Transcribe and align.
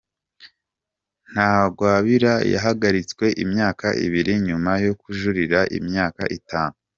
Ntagwabira 1.31 2.33
yahagaritswe 2.53 3.25
imyaka 3.43 3.87
ibiri 4.05 4.33
nyuma 4.47 4.71
yo 4.85 4.93
kujuririra 5.01 5.59
imyaka 5.77 6.23
itanu. 6.39 6.75